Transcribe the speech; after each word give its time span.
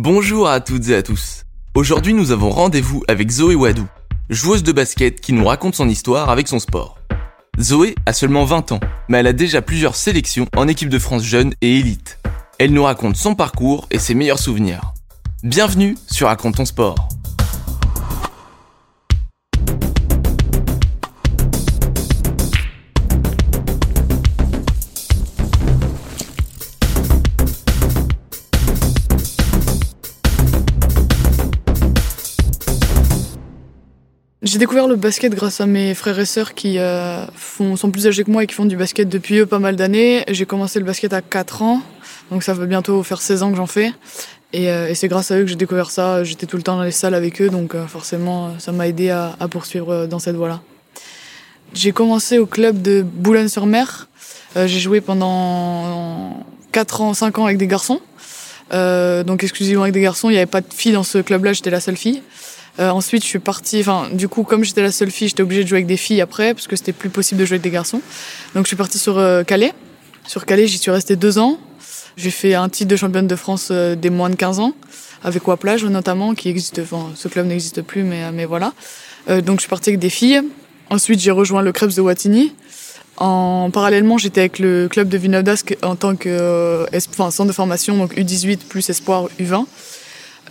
Bonjour 0.00 0.48
à 0.48 0.60
toutes 0.60 0.90
et 0.90 0.94
à 0.94 1.02
tous. 1.02 1.42
Aujourd'hui, 1.74 2.14
nous 2.14 2.30
avons 2.30 2.50
rendez-vous 2.50 3.02
avec 3.08 3.32
Zoé 3.32 3.56
Wadou, 3.56 3.84
joueuse 4.30 4.62
de 4.62 4.70
basket 4.70 5.20
qui 5.20 5.32
nous 5.32 5.44
raconte 5.44 5.74
son 5.74 5.88
histoire 5.88 6.30
avec 6.30 6.46
son 6.46 6.60
sport. 6.60 7.00
Zoé 7.58 7.96
a 8.06 8.12
seulement 8.12 8.44
20 8.44 8.70
ans, 8.70 8.80
mais 9.08 9.18
elle 9.18 9.26
a 9.26 9.32
déjà 9.32 9.60
plusieurs 9.60 9.96
sélections 9.96 10.46
en 10.56 10.68
équipe 10.68 10.88
de 10.88 11.00
France 11.00 11.24
jeune 11.24 11.52
et 11.62 11.80
élite. 11.80 12.20
Elle 12.60 12.74
nous 12.74 12.84
raconte 12.84 13.16
son 13.16 13.34
parcours 13.34 13.88
et 13.90 13.98
ses 13.98 14.14
meilleurs 14.14 14.38
souvenirs. 14.38 14.92
Bienvenue 15.42 15.96
sur 16.08 16.28
Raconte 16.28 16.54
ton 16.54 16.64
sport. 16.64 17.08
J'ai 34.58 34.64
découvert 34.64 34.88
le 34.88 34.96
basket 34.96 35.32
grâce 35.36 35.60
à 35.60 35.66
mes 35.66 35.94
frères 35.94 36.18
et 36.18 36.26
sœurs 36.26 36.52
qui 36.52 36.80
euh, 36.80 37.24
sont 37.76 37.92
plus 37.92 38.08
âgés 38.08 38.24
que 38.24 38.30
moi 38.32 38.42
et 38.42 38.48
qui 38.48 38.56
font 38.56 38.64
du 38.64 38.76
basket 38.76 39.08
depuis 39.08 39.38
eux 39.38 39.46
pas 39.46 39.60
mal 39.60 39.76
d'années. 39.76 40.24
J'ai 40.26 40.46
commencé 40.46 40.80
le 40.80 40.84
basket 40.84 41.12
à 41.12 41.22
4 41.22 41.62
ans, 41.62 41.80
donc 42.32 42.42
ça 42.42 42.54
va 42.54 42.66
bientôt 42.66 43.04
faire 43.04 43.22
16 43.22 43.44
ans 43.44 43.50
que 43.52 43.56
j'en 43.56 43.68
fais. 43.68 43.92
Et, 44.52 44.68
euh, 44.68 44.88
et 44.88 44.96
c'est 44.96 45.06
grâce 45.06 45.30
à 45.30 45.38
eux 45.38 45.42
que 45.42 45.46
j'ai 45.46 45.54
découvert 45.54 45.92
ça. 45.92 46.24
J'étais 46.24 46.46
tout 46.46 46.56
le 46.56 46.64
temps 46.64 46.76
dans 46.76 46.82
les 46.82 46.90
salles 46.90 47.14
avec 47.14 47.40
eux, 47.40 47.50
donc 47.50 47.76
euh, 47.76 47.86
forcément 47.86 48.58
ça 48.58 48.72
m'a 48.72 48.88
aidé 48.88 49.10
à, 49.10 49.36
à, 49.38 49.46
poursuivre 49.46 50.06
dans 50.06 50.18
cette 50.18 50.34
voie-là. 50.34 50.60
J'ai 51.72 51.92
commencé 51.92 52.38
au 52.38 52.46
club 52.46 52.82
de 52.82 53.02
Boulogne-sur-Mer. 53.02 54.08
j'ai 54.56 54.80
joué 54.80 55.00
pendant 55.00 56.44
4 56.72 57.02
ans, 57.02 57.14
5 57.14 57.38
ans 57.38 57.44
avec 57.44 57.58
des 57.58 57.68
garçons. 57.68 58.00
donc 58.72 59.44
exclusivement 59.44 59.82
avec 59.82 59.94
des 59.94 60.00
garçons, 60.00 60.30
il 60.30 60.32
n'y 60.32 60.38
avait 60.38 60.46
pas 60.46 60.62
de 60.62 60.74
filles 60.74 60.94
dans 60.94 61.04
ce 61.04 61.18
club-là, 61.18 61.52
j'étais 61.52 61.70
la 61.70 61.78
seule 61.78 61.96
fille. 61.96 62.22
Euh, 62.80 62.90
ensuite, 62.90 63.22
je 63.22 63.28
suis 63.28 63.38
partie. 63.38 63.80
Enfin, 63.80 64.08
du 64.12 64.28
coup, 64.28 64.44
comme 64.44 64.64
j'étais 64.64 64.82
la 64.82 64.92
seule 64.92 65.10
fille, 65.10 65.28
j'étais 65.28 65.42
obligée 65.42 65.64
de 65.64 65.68
jouer 65.68 65.78
avec 65.78 65.86
des 65.86 65.96
filles 65.96 66.20
après, 66.20 66.54
parce 66.54 66.66
que 66.66 66.76
c'était 66.76 66.92
plus 66.92 67.10
possible 67.10 67.40
de 67.40 67.44
jouer 67.44 67.54
avec 67.54 67.62
des 67.62 67.70
garçons. 67.70 68.00
Donc, 68.54 68.64
je 68.64 68.68
suis 68.68 68.76
partie 68.76 68.98
sur 68.98 69.18
euh, 69.18 69.42
Calais. 69.42 69.72
Sur 70.26 70.46
Calais, 70.46 70.66
j'y 70.66 70.78
suis 70.78 70.90
restée 70.90 71.16
deux 71.16 71.38
ans. 71.38 71.58
J'ai 72.16 72.30
fait 72.30 72.54
un 72.54 72.68
titre 72.68 72.90
de 72.90 72.96
championne 72.96 73.26
de 73.26 73.36
France 73.36 73.68
euh, 73.70 73.94
des 73.94 74.10
moins 74.10 74.30
de 74.30 74.36
15 74.36 74.60
ans, 74.60 74.72
avec 75.24 75.46
Waplage 75.46 75.84
notamment, 75.84 76.34
qui 76.34 76.48
existe. 76.48 76.80
Enfin, 76.80 77.10
ce 77.14 77.28
club 77.28 77.46
n'existe 77.46 77.82
plus, 77.82 78.02
mais, 78.02 78.30
mais 78.32 78.44
voilà. 78.44 78.72
donc, 79.28 79.56
je 79.56 79.60
suis 79.62 79.68
partie 79.68 79.90
avec 79.90 80.00
des 80.00 80.10
filles. 80.10 80.42
Ensuite, 80.90 81.20
j'ai 81.20 81.30
rejoint 81.30 81.62
le 81.62 81.72
Krebs 81.72 81.94
de 81.94 82.00
Wattignies. 82.00 82.52
En 83.16 83.70
parallèlement, 83.72 84.16
j'étais 84.16 84.40
avec 84.40 84.60
le 84.60 84.86
club 84.88 85.08
de 85.08 85.18
Villeneuve 85.18 85.52
en 85.82 85.96
tant 85.96 86.14
que 86.14 86.86
enfin, 86.94 87.32
centre 87.32 87.48
de 87.48 87.52
formation, 87.52 87.96
donc 87.96 88.14
U18 88.16 88.58
plus 88.68 88.88
espoir 88.88 89.28
U20. 89.40 89.66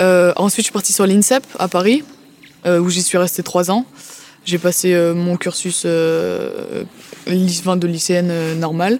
Euh, 0.01 0.33
ensuite, 0.35 0.63
je 0.63 0.65
suis 0.65 0.73
partie 0.73 0.93
sur 0.93 1.07
l'INSEP 1.07 1.43
à 1.59 1.67
Paris, 1.67 2.03
euh, 2.03 2.16
où 2.65 2.89
j'y 2.89 3.01
suis 3.01 3.17
restée 3.17 3.43
trois 3.43 3.71
ans. 3.71 3.85
J'ai 4.47 4.59
passé 4.59 4.93
euh, 4.93 5.13
mon 5.13 5.35
cursus 5.35 5.83
euh, 5.85 6.85
de 7.27 7.87
lycéenne 7.87 8.29
euh, 8.31 8.55
normale. 8.55 8.99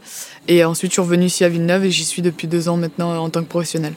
Et 0.50 0.66
ensuite, 0.66 0.92
je 0.92 0.96
suis 0.96 1.02
revenue 1.02 1.28
ici 1.28 1.46
à 1.46 1.50
Villeneuve 1.50 1.86
et 1.86 1.92
j'y 1.92 2.04
suis 2.04 2.22
depuis 2.22 2.48
deux 2.50 2.68
ans 2.68 2.76
maintenant 2.76 3.18
en 3.18 3.30
tant 3.30 3.42
que 3.42 3.48
professionnelle. 3.48 3.94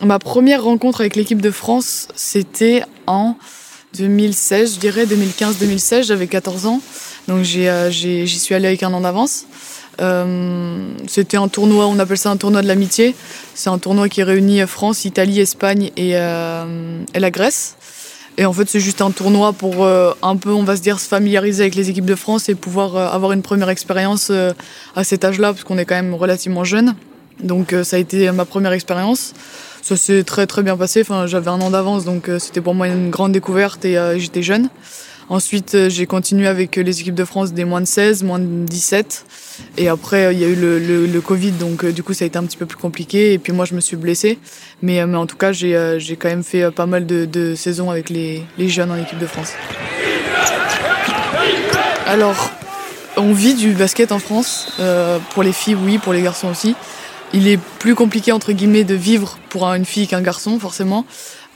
Ma 0.00 0.18
première 0.18 0.64
rencontre 0.64 1.00
avec 1.00 1.14
l'équipe 1.14 1.40
de 1.40 1.52
France, 1.52 2.08
c'était 2.16 2.82
en 3.06 3.36
2016, 3.98 4.74
je 4.74 4.80
dirais 4.80 5.06
2015-2016. 5.06 6.02
J'avais 6.02 6.26
14 6.26 6.66
ans. 6.66 6.80
Donc 7.28 7.44
j'y 7.44 8.38
suis 8.40 8.54
allée 8.56 8.66
avec 8.66 8.82
un 8.82 8.92
an 8.92 9.02
d'avance. 9.02 9.46
Euh, 10.00 10.92
c'était 11.06 11.36
un 11.36 11.48
tournoi, 11.48 11.86
on 11.86 11.98
appelle 11.98 12.18
ça 12.18 12.30
un 12.30 12.36
tournoi 12.36 12.62
de 12.62 12.66
l'amitié. 12.66 13.14
C'est 13.54 13.70
un 13.70 13.78
tournoi 13.78 14.08
qui 14.08 14.22
réunit 14.22 14.66
France, 14.66 15.04
Italie, 15.04 15.40
Espagne 15.40 15.90
euh, 15.98 17.04
et 17.14 17.20
la 17.20 17.30
Grèce. 17.30 17.76
Et 18.40 18.46
en 18.46 18.54
fait, 18.54 18.70
c'est 18.70 18.80
juste 18.80 19.02
un 19.02 19.10
tournoi 19.10 19.52
pour 19.52 19.84
euh, 19.84 20.12
un 20.22 20.34
peu, 20.34 20.48
on 20.48 20.62
va 20.62 20.74
se 20.74 20.80
dire, 20.80 20.98
se 20.98 21.06
familiariser 21.06 21.64
avec 21.64 21.74
les 21.74 21.90
équipes 21.90 22.06
de 22.06 22.14
France 22.14 22.48
et 22.48 22.54
pouvoir 22.54 22.96
euh, 22.96 23.06
avoir 23.06 23.32
une 23.32 23.42
première 23.42 23.68
expérience 23.68 24.28
euh, 24.30 24.54
à 24.96 25.04
cet 25.04 25.26
âge-là, 25.26 25.52
parce 25.52 25.62
qu'on 25.62 25.76
est 25.76 25.84
quand 25.84 25.94
même 25.94 26.14
relativement 26.14 26.64
jeune. 26.64 26.94
Donc 27.42 27.74
ça 27.84 27.96
a 27.96 27.98
été 27.98 28.30
ma 28.32 28.46
première 28.46 28.72
expérience. 28.72 29.34
Ça 29.82 29.94
s'est 29.94 30.24
très 30.24 30.46
très 30.46 30.62
bien 30.62 30.74
passé. 30.78 31.02
Enfin, 31.02 31.26
j'avais 31.26 31.48
un 31.48 31.60
an 31.60 31.68
d'avance, 31.68 32.06
donc 32.06 32.30
c'était 32.38 32.62
pour 32.62 32.74
moi 32.74 32.88
une 32.88 33.10
grande 33.10 33.32
découverte 33.32 33.84
et 33.86 33.96
j'étais 34.18 34.42
jeune. 34.42 34.68
Ensuite, 35.30 35.76
euh, 35.76 35.88
j'ai 35.88 36.06
continué 36.06 36.48
avec 36.48 36.76
euh, 36.76 36.82
les 36.82 37.00
équipes 37.00 37.14
de 37.14 37.24
France 37.24 37.52
des 37.52 37.64
moins 37.64 37.80
de 37.80 37.86
16, 37.86 38.24
moins 38.24 38.40
de 38.40 38.66
17. 38.66 39.24
Et 39.78 39.86
après, 39.86 40.26
euh, 40.26 40.32
il 40.32 40.40
y 40.40 40.44
a 40.44 40.48
eu 40.48 40.56
le, 40.56 41.06
le, 41.06 41.20
Covid, 41.20 41.52
donc 41.52 41.86
du 41.86 42.02
coup, 42.02 42.14
ça 42.14 42.24
a 42.24 42.26
été 42.26 42.36
un 42.36 42.42
petit 42.42 42.56
peu 42.56 42.66
plus 42.66 42.76
compliqué. 42.76 43.32
Et 43.32 43.38
puis 43.38 43.52
moi, 43.52 43.64
je 43.64 43.74
me 43.74 43.80
suis 43.80 43.96
blessée. 43.96 44.40
Mais, 44.82 45.06
mais 45.06 45.16
en 45.16 45.26
tout 45.26 45.36
cas, 45.36 45.52
j'ai 45.52 46.16
quand 46.18 46.28
même 46.28 46.42
fait 46.42 46.68
pas 46.72 46.86
mal 46.86 47.06
de, 47.06 47.26
de 47.26 47.54
saisons 47.54 47.92
avec 47.92 48.10
les, 48.10 48.42
les 48.58 48.68
jeunes 48.68 48.90
en 48.90 48.96
équipe 48.96 49.20
de 49.20 49.26
France. 49.26 49.52
Alors, 52.08 52.50
on 53.16 53.32
vit 53.32 53.54
du 53.54 53.70
basket 53.70 54.10
en 54.10 54.18
France. 54.18 54.72
Pour 55.32 55.44
les 55.44 55.52
filles, 55.52 55.76
oui, 55.76 55.98
pour 55.98 56.12
les 56.12 56.22
garçons 56.22 56.48
aussi. 56.48 56.74
Il 57.32 57.46
est 57.46 57.58
plus 57.78 57.94
compliqué, 57.94 58.32
entre 58.32 58.52
guillemets, 58.52 58.84
de 58.84 58.94
vivre 58.94 59.38
pour 59.50 59.66
une 59.66 59.84
fille 59.84 60.08
qu'un 60.08 60.20
garçon, 60.20 60.58
forcément. 60.58 61.06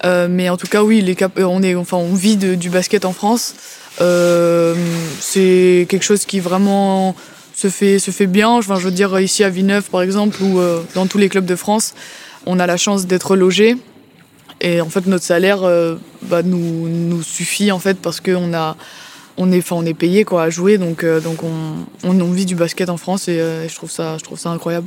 Euh, 0.04 0.28
mais 0.30 0.48
en 0.48 0.56
tout 0.56 0.66
cas, 0.66 0.82
oui, 0.82 1.00
les 1.00 1.14
cap 1.14 1.38
on 1.38 1.62
est, 1.62 1.74
enfin, 1.74 1.96
on 1.96 2.14
vit 2.14 2.36
du 2.36 2.70
basket 2.70 3.04
en 3.04 3.12
France. 3.12 3.54
Euh, 4.00 4.74
c'est 5.20 5.86
quelque 5.88 6.02
chose 6.02 6.24
qui 6.24 6.40
vraiment 6.40 7.14
se 7.54 7.68
fait, 7.68 7.98
se 7.98 8.10
fait 8.10 8.26
bien. 8.26 8.60
Je 8.60 8.72
veux 8.72 8.90
dire, 8.90 9.18
ici 9.20 9.44
à 9.44 9.50
Villeneuve, 9.50 9.88
par 9.90 10.02
exemple, 10.02 10.42
ou 10.42 10.58
euh, 10.58 10.82
dans 10.94 11.06
tous 11.06 11.18
les 11.18 11.28
clubs 11.28 11.46
de 11.46 11.56
France, 11.56 11.94
on 12.46 12.58
a 12.58 12.66
la 12.66 12.76
chance 12.76 13.06
d'être 13.06 13.36
logé. 13.36 13.76
Et 14.60 14.80
en 14.80 14.88
fait, 14.88 15.06
notre 15.06 15.24
salaire 15.24 15.62
euh, 15.62 15.96
bah, 16.22 16.42
nous, 16.42 16.88
nous 16.88 17.22
suffit 17.22 17.72
en 17.72 17.78
fait 17.78 17.98
parce 17.98 18.20
qu'on 18.20 18.54
a, 18.54 18.76
on 19.36 19.52
est, 19.52 19.58
enfin, 19.58 19.76
on 19.76 19.84
est 19.84 19.94
payé 19.94 20.24
quoi 20.24 20.44
à 20.44 20.50
jouer, 20.50 20.78
donc, 20.78 21.02
euh, 21.04 21.20
donc 21.20 21.38
on, 21.42 22.30
vit 22.32 22.46
du 22.46 22.54
basket 22.54 22.88
en 22.88 22.96
France 22.96 23.28
et, 23.28 23.34
et 23.34 23.68
je 23.68 23.74
trouve 23.74 23.90
ça, 23.90 24.16
je 24.18 24.24
trouve 24.24 24.38
ça 24.38 24.50
incroyable 24.50 24.86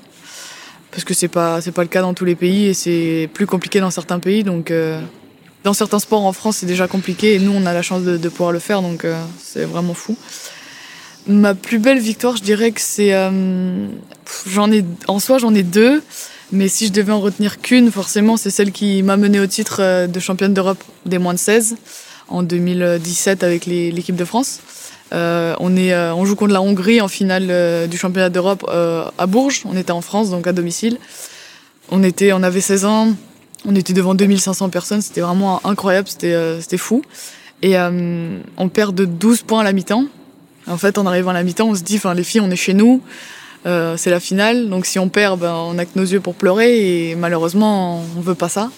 parce 0.98 1.06
que 1.06 1.14
c'est 1.14 1.28
pas 1.28 1.62
c'est 1.62 1.72
pas 1.72 1.84
le 1.84 1.90
cas 1.90 2.02
dans 2.02 2.16
tous 2.16 2.26
les 2.26 2.34
pays 2.34 2.66
et 2.66 2.74
c'est 2.74 3.30
plus 3.32 3.46
compliqué 3.46 3.80
dans 3.80 3.92
certains 3.92 4.18
pays 4.18 4.44
donc 4.44 4.72
euh, 4.72 5.00
dans 5.64 5.74
certains 5.74 6.00
sports 6.00 6.26
en 6.26 6.34
France 6.34 6.58
c'est 6.58 6.66
déjà 6.66 6.88
compliqué 6.88 7.36
et 7.36 7.40
nous 7.40 7.52
on 7.52 7.68
a 7.68 7.74
la 7.74 7.84
chance 7.84 8.02
de, 8.02 8.30
pouvoir 8.30 8.52
le 8.52 8.58
faire 8.58 8.82
donc 8.82 9.06
euh, 9.06 9.16
c'est 9.38 9.66
vraiment 9.66 9.94
fou. 9.94 10.18
Ma 11.28 11.54
plus 11.54 11.78
belle 11.78 12.00
victoire 12.00 12.36
je 12.36 12.42
dirais 12.42 12.72
que 12.72 12.82
c'est 12.82 13.14
euh, 13.14 13.86
j'en 14.50 14.72
ai 14.72 14.84
en 15.08 15.20
soi 15.20 15.38
j'en 15.38 15.54
ai 15.54 15.62
deux 15.62 16.02
mais 16.52 16.68
si 16.68 16.88
je 16.88 16.92
devais 16.94 17.12
en 17.12 17.22
retenir 17.22 17.62
qu'une 17.62 17.92
forcément 17.92 18.36
c'est 18.36 18.50
celle 18.50 18.72
qui 18.72 19.04
m'a 19.04 19.18
mené 19.18 19.40
au 19.40 19.46
titre 19.46 20.08
de 20.08 20.20
championne 20.20 20.56
d'Europe 20.56 20.84
des 21.06 21.20
moins 21.20 21.36
de 21.36 21.40
16 21.40 21.76
en 22.28 22.42
2017 22.42 23.44
avec 23.44 23.68
l'équipe 23.68 24.16
de 24.16 24.26
France 24.26 24.62
euh, 25.14 25.56
euh, 25.60 26.12
on 26.12 26.26
joue 26.26 26.36
contre 26.36 26.54
la 26.54 26.62
Hongrie 26.62 27.02
en 27.02 27.08
finale 27.08 27.48
euh, 27.50 27.88
du 27.88 27.98
championnat 27.98 28.30
d'Europe 28.30 28.70
à 28.70 29.26
Bourges. 29.28 29.64
On 29.66 29.78
était 29.78 29.92
en 29.92 30.02
France, 30.02 30.30
donc 30.30 30.48
à 30.48 30.54
domicile. 30.54 30.98
On, 31.90 32.04
était, 32.04 32.34
on 32.34 32.44
avait 32.44 32.62
16 32.62 32.86
ans, 32.86 33.14
on 33.66 33.76
était 33.76 33.94
devant 33.94 34.16
2500 34.16 34.70
personnes. 34.70 35.02
C'était 35.02 35.22
vraiment 35.22 35.66
incroyable, 35.66 36.08
c'était 36.08 36.78
fou. 36.78 37.02
Et 37.62 37.76
on 37.78 38.70
perd 38.70 38.94
de 38.94 39.06
12 39.06 39.44
points 39.44 39.62
à 39.62 39.64
la 39.64 39.74
mi-temps. 39.74 40.06
En 40.68 40.78
fait, 40.78 40.98
en 40.98 41.06
arrivant 41.06 41.32
à 41.32 41.34
la 41.34 41.44
mi-temps, 41.44 41.70
on 41.70 41.76
se 41.76 41.84
dit, 41.84 42.00
les 42.16 42.24
filles, 42.24 42.42
on 42.42 42.52
est 42.52 42.58
chez 42.58 42.74
nous. 42.74 43.02
C'est 43.64 44.10
la 44.10 44.20
finale, 44.20 44.70
donc 44.70 44.86
si 44.86 45.00
on 45.00 45.10
perd, 45.10 45.40
ben, 45.40 45.54
on 45.54 45.78
a 45.78 45.86
que 45.86 45.98
nos 45.98 46.06
yeux 46.06 46.20
pour 46.20 46.36
pleurer 46.36 47.10
et 47.10 47.16
malheureusement, 47.16 48.04
on 48.18 48.22
veut 48.22 48.36
pas 48.36 48.50
ça, 48.50 48.70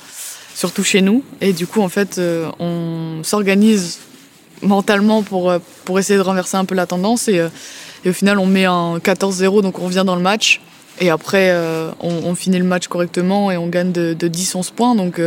surtout 0.54 0.84
chez 0.84 1.02
nous. 1.02 1.24
Et 1.42 1.54
du 1.54 1.66
coup, 1.66 1.82
en 1.82 1.90
fait, 1.90 2.22
on 2.60 3.22
s'organise 3.24 4.00
mentalement 4.62 5.24
pour, 5.24 5.50
euh, 5.50 5.60
pour 5.86 6.00
essayer 6.00 6.18
de 6.18 6.24
renverser 6.24 6.58
un 6.58 6.66
peu 6.66 6.76
la 6.76 6.86
tendance. 6.86 7.28
Et, 7.28 7.40
euh, 7.40 7.50
au 8.06 8.14
final, 8.14 8.40
on 8.40 8.46
met 8.46 8.66
un 8.66 9.00
14-0, 9.00 9.62
donc 9.62 9.80
on 9.80 9.86
revient 9.86 10.04
dans 10.06 10.16
le 10.16 10.22
match. 10.22 10.62
Et 11.02 11.10
après, 11.10 11.50
euh, 11.52 11.92
on, 12.02 12.36
finit 12.36 12.58
le 12.58 12.66
match 12.66 12.88
correctement 12.88 13.52
et 13.52 13.58
on 13.58 13.68
gagne 13.68 13.92
de, 13.92 14.14
de 14.14 14.28
10-11 14.28 14.72
points. 14.72 14.96
Donc, 14.96 15.22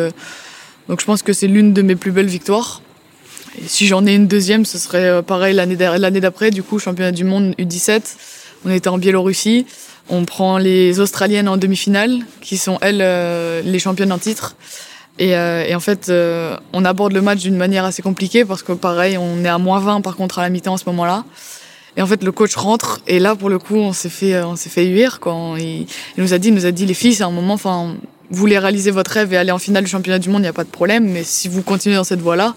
donc 0.88 1.00
je 1.00 1.06
pense 1.06 1.22
que 1.22 1.32
c'est 1.32 1.46
l'une 1.46 1.72
de 1.72 1.80
mes 1.80 1.96
plus 1.96 2.12
belles 2.12 2.26
victoires. 2.26 2.82
Et 3.58 3.68
si 3.68 3.86
j'en 3.86 4.06
ai 4.06 4.14
une 4.14 4.26
deuxième, 4.26 4.66
ce 4.66 4.76
serait 4.76 5.22
pareil 5.22 5.54
l'année 5.54 5.76
d'après, 6.20 6.50
du 6.50 6.62
coup, 6.62 6.78
championnat 6.78 7.12
du 7.12 7.24
monde 7.24 7.54
U17. 7.58 8.02
On 8.66 8.70
était 8.70 8.88
en 8.88 8.98
Biélorussie. 8.98 9.66
On 10.10 10.26
prend 10.26 10.58
les 10.58 11.00
Australiennes 11.00 11.48
en 11.48 11.56
demi-finale, 11.56 12.20
qui 12.42 12.58
sont 12.58 12.78
elles 12.82 13.62
les 13.64 13.78
championnes 13.78 14.12
en 14.12 14.18
titre. 14.18 14.56
Et, 15.18 15.36
euh, 15.36 15.64
et, 15.66 15.74
en 15.74 15.80
fait, 15.80 16.08
euh, 16.08 16.56
on 16.72 16.84
aborde 16.84 17.12
le 17.12 17.20
match 17.20 17.40
d'une 17.40 17.56
manière 17.56 17.84
assez 17.84 18.02
compliquée 18.02 18.44
parce 18.44 18.62
que 18.62 18.72
pareil, 18.72 19.18
on 19.18 19.44
est 19.44 19.48
à 19.48 19.58
moins 19.58 19.78
20 19.78 20.00
par 20.00 20.16
contre 20.16 20.38
à 20.38 20.42
la 20.42 20.48
mi-temps 20.48 20.74
à 20.74 20.78
ce 20.78 20.84
moment-là. 20.86 21.24
Et 21.96 22.02
en 22.02 22.06
fait, 22.06 22.22
le 22.22 22.32
coach 22.32 22.56
rentre 22.56 23.00
et 23.06 23.18
là, 23.18 23.36
pour 23.36 23.50
le 23.50 23.58
coup, 23.58 23.76
on 23.76 23.92
s'est 23.92 24.08
fait, 24.08 24.42
on 24.42 24.56
s'est 24.56 24.70
fait 24.70 24.86
huir. 24.86 25.20
Quoi. 25.20 25.56
Il, 25.58 25.86
il, 26.16 26.22
nous 26.22 26.32
a 26.32 26.38
dit, 26.38 26.48
il 26.48 26.54
nous 26.54 26.64
a 26.64 26.70
dit, 26.70 26.86
les 26.86 26.94
filles, 26.94 27.14
c'est 27.14 27.24
un 27.24 27.30
moment, 27.30 27.54
enfin, 27.54 27.96
vous 28.30 28.38
voulez 28.38 28.58
réaliser 28.58 28.90
votre 28.90 29.10
rêve 29.10 29.32
et 29.34 29.36
aller 29.36 29.52
en 29.52 29.58
finale 29.58 29.84
du 29.84 29.90
championnat 29.90 30.18
du 30.18 30.30
monde, 30.30 30.40
il 30.40 30.44
n'y 30.44 30.48
a 30.48 30.54
pas 30.54 30.64
de 30.64 30.70
problème. 30.70 31.06
Mais 31.10 31.22
si 31.22 31.48
vous 31.48 31.62
continuez 31.62 31.96
dans 31.96 32.04
cette 32.04 32.20
voie-là, 32.20 32.54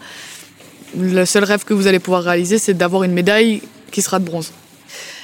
le 0.97 1.25
seul 1.25 1.43
rêve 1.43 1.65
que 1.65 1.73
vous 1.73 1.87
allez 1.87 1.99
pouvoir 1.99 2.23
réaliser, 2.23 2.57
c'est 2.57 2.73
d'avoir 2.73 3.03
une 3.03 3.11
médaille 3.11 3.61
qui 3.91 4.01
sera 4.01 4.19
de 4.19 4.25
bronze. 4.25 4.53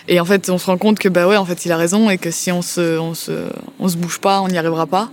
Et 0.10 0.19
en 0.19 0.25
fait, 0.25 0.50
on 0.50 0.57
se 0.57 0.66
rend 0.66 0.77
compte 0.77 1.00
que 1.00 1.07
bah 1.07 1.27
ouais, 1.27 1.38
en 1.38 1.45
fait, 1.45 1.66
il 1.66 1.72
a 1.72 1.77
raison 1.77 2.10
et 2.10 2.18
que 2.18 2.31
si 2.31 2.51
on 2.51 2.62
se, 2.62 3.00
on 3.00 3.13
se, 3.13 3.31
on 3.80 3.88
se 3.88 3.95
bouge 3.95 4.19
pas, 4.19 4.42
on 4.42 4.50
n'y 4.50 4.57
arrivera 4.57 4.88
pas. 4.88 5.10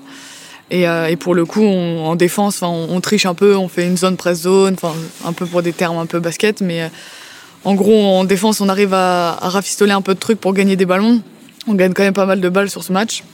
Et, 0.70 0.82
et 0.82 1.17
pour 1.17 1.35
le 1.35 1.47
coup, 1.47 1.65
en 1.65 2.15
défense, 2.15 2.62
on, 2.62 2.88
on, 2.91 3.00
triche 3.00 3.25
un 3.25 3.35
peu, 3.35 3.56
on 3.56 3.69
fait 3.69 3.87
une 3.87 3.97
zone 3.97 4.17
press 4.17 4.43
zone, 4.43 4.76
un 5.25 5.32
peu 5.32 5.47
pour 5.47 5.62
des 5.62 5.73
termes 5.73 5.97
un 5.97 6.05
peu 6.05 6.20
basket, 6.20 6.61
mais 6.61 6.91
en 7.65 7.75
gros, 7.75 8.06
en 8.06 8.25
défense, 8.25 8.61
on 8.61 8.69
arrive 8.69 8.94
à, 8.94 9.32
rafistoler 9.41 9.93
un 9.93 10.00
peu 10.00 10.15
de 10.15 10.19
trucs 10.19 10.41
pour 10.41 10.55
gagner 10.55 10.76
des 10.76 10.87
ballons. 10.87 11.20
On 11.67 11.75
gagne 11.75 11.93
quand 11.93 12.03
même 12.03 12.15
pas 12.15 12.26
mal 12.26 12.41
de 12.41 12.49
balles 12.49 12.70
sur 12.70 12.82
ce 12.82 12.93
match. 12.93 13.25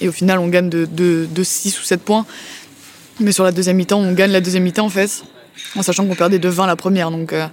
Et 0.00 0.08
au 0.08 0.12
final, 0.12 0.38
on 0.38 0.48
gagne 0.48 0.68
de, 0.68 0.84
de, 0.84 1.26
de 1.30 1.42
6 1.42 1.80
ou 1.80 1.82
7 1.84 2.02
points. 2.02 2.26
Mais 3.20 3.32
sur 3.32 3.44
la 3.44 3.52
deuxième 3.52 3.76
mi-temps, 3.76 3.98
on 3.98 4.12
gagne 4.12 4.30
la 4.30 4.40
deuxième 4.40 4.62
mi-temps 4.62 4.86
en 4.86 4.90
fait, 4.90 5.24
en 5.74 5.82
sachant 5.82 6.06
qu'on 6.06 6.14
perdait 6.14 6.38
de 6.38 6.48
20 6.48 6.66
la 6.66 6.76
première. 6.76 7.10
Donc, 7.10 7.32
euh, 7.32 7.46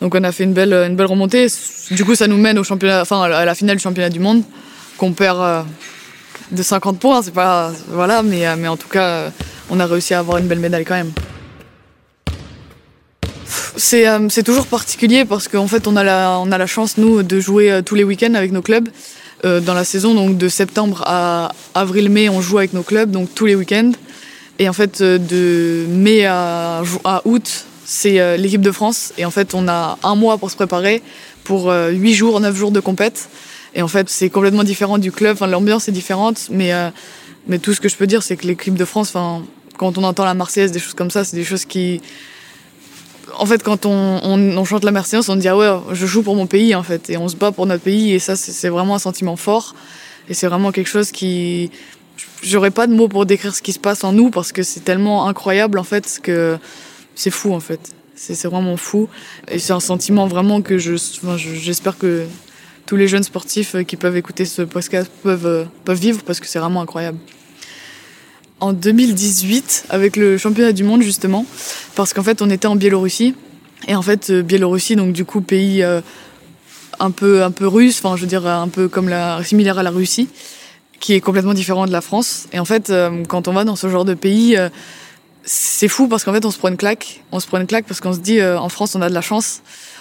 donc 0.00 0.14
on 0.14 0.24
a 0.24 0.32
fait 0.32 0.44
une 0.44 0.52
belle, 0.52 0.72
une 0.72 0.96
belle 0.96 1.06
remontée. 1.06 1.46
Du 1.92 2.04
coup, 2.04 2.14
ça 2.14 2.26
nous 2.26 2.36
mène 2.36 2.58
au 2.58 2.64
championnat, 2.64 3.02
enfin, 3.02 3.22
à 3.22 3.44
la 3.44 3.54
finale 3.54 3.76
du 3.76 3.82
championnat 3.82 4.10
du 4.10 4.20
monde, 4.20 4.42
qu'on 4.98 5.12
perd 5.12 5.40
euh, 5.40 5.62
de 6.50 6.62
50 6.62 6.98
points. 6.98 7.22
C'est 7.22 7.34
pas, 7.34 7.72
voilà, 7.88 8.22
mais, 8.22 8.46
euh, 8.46 8.66
en 8.68 8.76
tout 8.76 8.88
cas, 8.88 9.30
on 9.70 9.80
a 9.80 9.86
réussi 9.86 10.14
à 10.14 10.20
avoir 10.20 10.38
une 10.38 10.46
belle 10.46 10.60
médaille 10.60 10.84
quand 10.84 10.94
même. 10.94 11.12
C'est 13.78 14.08
euh, 14.08 14.28
toujours 14.44 14.66
particulier 14.66 15.24
parce 15.24 15.46
qu'en 15.46 15.68
fait, 15.68 15.86
on 15.86 15.94
a, 15.96 16.02
la, 16.02 16.66
chance, 16.66 16.98
nous, 16.98 17.22
de 17.22 17.38
jouer 17.38 17.70
euh, 17.70 17.82
tous 17.82 17.94
les 17.94 18.02
week-ends 18.02 18.34
avec 18.34 18.50
nos 18.50 18.60
clubs. 18.60 18.88
Euh, 19.44 19.60
dans 19.60 19.74
la 19.74 19.84
saison, 19.84 20.14
donc 20.14 20.36
de 20.36 20.48
septembre 20.48 21.04
à 21.06 21.52
avril-mai, 21.74 22.28
on 22.28 22.40
joue 22.40 22.58
avec 22.58 22.72
nos 22.72 22.82
clubs, 22.82 23.10
donc 23.12 23.32
tous 23.36 23.46
les 23.46 23.54
week-ends. 23.54 23.92
Et 24.58 24.68
en 24.68 24.72
fait, 24.72 25.00
de 25.00 25.86
mai 25.88 26.26
à, 26.26 26.82
à 27.04 27.22
août, 27.24 27.64
c'est 27.84 28.36
l'équipe 28.36 28.60
de 28.60 28.72
France. 28.72 29.12
Et 29.16 29.24
en 29.24 29.30
fait, 29.30 29.54
on 29.54 29.68
a 29.68 29.96
un 30.02 30.16
mois 30.16 30.38
pour 30.38 30.50
se 30.50 30.56
préparer 30.56 31.00
pour 31.44 31.72
8 31.72 32.14
jours, 32.14 32.40
9 32.40 32.56
jours 32.56 32.72
de 32.72 32.80
compète. 32.80 33.28
Et 33.74 33.82
en 33.82 33.88
fait, 33.88 34.08
c'est 34.08 34.30
complètement 34.30 34.64
différent 34.64 34.98
du 34.98 35.12
club. 35.12 35.34
Enfin, 35.34 35.46
l'ambiance 35.46 35.88
est 35.88 35.92
différente, 35.92 36.48
mais, 36.50 36.72
mais 37.46 37.58
tout 37.58 37.74
ce 37.74 37.80
que 37.80 37.88
je 37.88 37.96
peux 37.96 38.06
dire, 38.06 38.22
c'est 38.22 38.36
que 38.36 38.46
l'équipe 38.46 38.74
de 38.74 38.84
France, 38.84 39.08
enfin, 39.08 39.44
quand 39.78 39.96
on 39.96 40.04
entend 40.04 40.24
la 40.24 40.34
Marseillaise, 40.34 40.72
des 40.72 40.78
choses 40.78 40.94
comme 40.94 41.10
ça, 41.10 41.24
c'est 41.24 41.36
des 41.36 41.44
choses 41.44 41.64
qui, 41.64 42.00
en 43.38 43.46
fait, 43.46 43.62
quand 43.62 43.86
on, 43.86 44.20
on, 44.22 44.64
chante 44.64 44.84
la 44.84 44.90
Marseillaise, 44.90 45.28
on 45.30 45.36
dit 45.36 45.48
ah 45.48 45.56
ouais, 45.56 45.70
je 45.92 46.06
joue 46.06 46.22
pour 46.22 46.36
mon 46.36 46.46
pays 46.46 46.74
en 46.74 46.82
fait, 46.82 47.08
et 47.10 47.16
on 47.16 47.28
se 47.28 47.36
bat 47.36 47.52
pour 47.52 47.66
notre 47.66 47.82
pays, 47.82 48.12
et 48.12 48.18
ça 48.18 48.36
c'est 48.36 48.68
vraiment 48.68 48.96
un 48.96 48.98
sentiment 48.98 49.36
fort, 49.36 49.74
et 50.28 50.34
c'est 50.34 50.46
vraiment 50.46 50.72
quelque 50.72 50.88
chose 50.88 51.10
qui, 51.10 51.70
j'aurais 52.42 52.70
pas 52.70 52.86
de 52.86 52.94
mots 52.94 53.08
pour 53.08 53.26
décrire 53.26 53.54
ce 53.54 53.62
qui 53.62 53.72
se 53.72 53.78
passe 53.78 54.04
en 54.04 54.12
nous 54.12 54.30
parce 54.30 54.52
que 54.52 54.62
c'est 54.62 54.80
tellement 54.80 55.28
incroyable 55.28 55.78
en 55.78 55.84
fait 55.84 56.20
que 56.22 56.58
c'est 57.14 57.30
fou 57.30 57.54
en 57.54 57.60
fait, 57.60 57.80
c'est 58.14 58.44
vraiment 58.46 58.76
fou, 58.76 59.08
et 59.48 59.58
c'est 59.58 59.72
un 59.72 59.80
sentiment 59.80 60.26
vraiment 60.26 60.60
que 60.60 60.78
je, 60.78 60.94
enfin, 60.94 61.36
j'espère 61.36 61.96
que 61.96 62.24
tous 62.88 62.96
les 62.96 63.06
jeunes 63.06 63.22
sportifs 63.22 63.76
qui 63.86 63.96
peuvent 63.96 64.16
écouter 64.16 64.46
ce 64.46 64.62
podcast 64.62 65.10
peuvent 65.22 65.68
peuvent 65.84 66.00
vivre 66.00 66.22
parce 66.24 66.40
que 66.40 66.46
c'est 66.46 66.58
vraiment 66.58 66.80
incroyable. 66.80 67.18
En 68.60 68.72
2018 68.72 69.84
avec 69.90 70.16
le 70.16 70.38
championnat 70.38 70.72
du 70.72 70.84
monde 70.84 71.02
justement 71.02 71.44
parce 71.94 72.14
qu'en 72.14 72.22
fait 72.22 72.40
on 72.40 72.48
était 72.48 72.66
en 72.66 72.76
Biélorussie. 72.76 73.34
Et 73.88 73.94
en 73.94 74.00
fait 74.00 74.30
euh, 74.30 74.42
Biélorussie 74.42 74.96
donc 74.96 75.12
du 75.12 75.26
coup 75.26 75.42
pays 75.42 75.82
euh, 75.82 76.00
un 76.98 77.10
peu 77.10 77.42
un 77.42 77.50
peu 77.50 77.66
russe 77.66 78.00
enfin 78.02 78.16
je 78.16 78.22
veux 78.22 78.26
dire 78.26 78.46
un 78.46 78.68
peu 78.68 78.88
comme 78.88 79.10
la 79.10 79.44
similaire 79.44 79.78
à 79.78 79.82
la 79.82 79.90
Russie 79.90 80.30
qui 80.98 81.12
est 81.12 81.20
complètement 81.20 81.52
différent 81.52 81.84
de 81.84 81.92
la 81.92 82.00
France. 82.00 82.48
Et 82.54 82.58
en 82.58 82.64
fait 82.64 82.88
euh, 82.88 83.22
quand 83.28 83.48
on 83.48 83.52
va 83.52 83.64
dans 83.64 83.76
ce 83.76 83.90
genre 83.90 84.06
de 84.06 84.14
pays 84.14 84.56
euh, 84.56 84.70
c'est 85.44 85.88
fou 85.88 86.08
parce 86.08 86.24
qu'en 86.24 86.32
fait 86.32 86.46
on 86.46 86.50
se 86.50 86.58
prend 86.58 86.68
une 86.68 86.78
claque. 86.78 87.22
On 87.32 87.38
se 87.38 87.46
prend 87.46 87.60
une 87.60 87.66
claque 87.66 87.84
parce 87.84 88.00
qu'on 88.00 88.14
se 88.14 88.20
dit 88.20 88.40
euh, 88.40 88.58
en 88.58 88.70
France 88.70 88.94
on 88.94 89.02
a 89.02 89.10
de 89.10 89.14
la 89.14 89.20
chance 89.20 89.60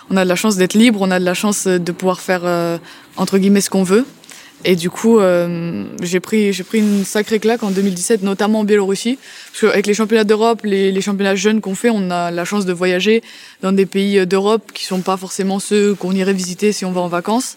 on 0.09 0.17
a 0.17 0.23
de 0.23 0.29
la 0.29 0.35
chance 0.35 0.55
d'être 0.55 0.73
libre 0.73 0.99
on 1.01 1.11
a 1.11 1.19
de 1.19 1.25
la 1.25 1.33
chance 1.33 1.67
de 1.67 1.91
pouvoir 1.91 2.19
faire 2.19 2.41
euh, 2.43 2.77
entre 3.15 3.37
guillemets 3.37 3.61
ce 3.61 3.69
qu'on 3.69 3.83
veut 3.83 4.05
et 4.65 4.75
du 4.75 4.89
coup, 4.89 5.19
euh, 5.19 5.85
j'ai 6.01 6.19
pris, 6.19 6.51
j'ai 6.51 6.63
pris 6.63 6.79
une 6.79 7.05
sacrée 7.05 7.39
claque 7.39 7.61
en 7.61 7.69
2017, 7.69 8.23
notamment 8.23 8.61
en 8.61 8.63
Biélorussie. 8.63 9.19
Parce 9.51 9.61
qu'avec 9.61 9.85
les 9.85 9.93
championnats 9.93 10.23
d'Europe, 10.23 10.61
les, 10.63 10.91
les, 10.91 11.01
championnats 11.01 11.35
jeunes 11.35 11.61
qu'on 11.61 11.75
fait, 11.75 11.91
on 11.91 12.09
a 12.09 12.31
la 12.31 12.43
chance 12.43 12.65
de 12.65 12.73
voyager 12.73 13.21
dans 13.61 13.71
des 13.71 13.85
pays 13.85 14.25
d'Europe 14.25 14.71
qui 14.73 14.85
sont 14.85 15.01
pas 15.01 15.15
forcément 15.15 15.59
ceux 15.59 15.93
qu'on 15.93 16.11
irait 16.13 16.33
visiter 16.33 16.71
si 16.71 16.85
on 16.85 16.91
va 16.91 17.01
en 17.01 17.07
vacances. 17.07 17.55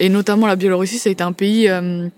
Et 0.00 0.08
notamment 0.08 0.46
la 0.46 0.56
Biélorussie, 0.56 0.98
ça 0.98 1.08
a 1.08 1.12
été 1.12 1.22
un 1.22 1.32
pays 1.32 1.68
euh, 1.68 2.08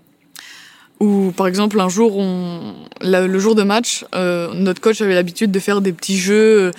où, 0.99 1.31
par 1.35 1.47
exemple, 1.47 1.79
un 1.79 1.89
jour, 1.89 2.17
on, 2.17 2.73
le 3.01 3.39
jour 3.39 3.55
de 3.55 3.63
match, 3.63 4.05
euh, 4.15 4.53
notre 4.53 4.81
coach 4.81 5.01
avait 5.01 5.15
l'habitude 5.15 5.51
de 5.51 5.59
faire 5.59 5.81
des 5.81 5.93
petits 5.93 6.17
jeux. 6.17 6.71